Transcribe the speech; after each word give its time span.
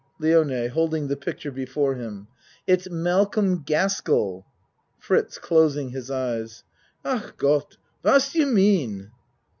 LIONE 0.17 0.69
(Holding 0.69 1.09
the 1.09 1.15
picture 1.15 1.51
before 1.51 1.93
him.) 1.93 2.27
It's 2.65 2.89
Malcolm 2.89 3.61
Gaskell! 3.61 4.47
FRITZ 4.97 5.37
(Closing 5.37 5.89
his 5.91 6.09
eyes.) 6.09 6.63
Ach 7.05 7.31
Gott! 7.37 7.77
What 8.01 8.27
do 8.33 8.39
you 8.39 8.47
mean? 8.47 9.11